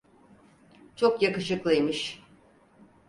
[0.95, 2.21] Çok yakışıklıymış.